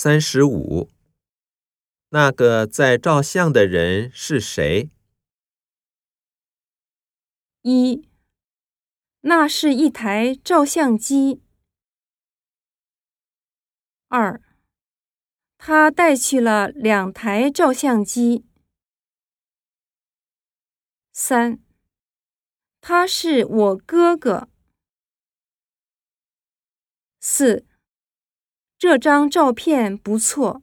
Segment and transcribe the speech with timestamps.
[0.00, 0.88] 三十五，
[2.10, 4.92] 那个在照相的人是谁？
[7.62, 8.08] 一，
[9.22, 11.42] 那是一台照相机。
[14.06, 14.40] 二，
[15.56, 18.46] 他带去了两台照相机。
[21.12, 21.58] 三，
[22.80, 24.48] 他是我哥哥。
[27.18, 27.66] 四，
[28.80, 30.62] 这张照片不错。